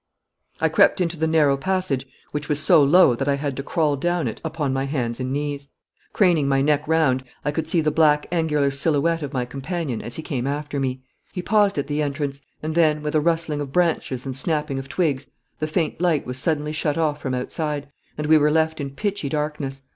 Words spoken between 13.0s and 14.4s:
with a rustling of branches and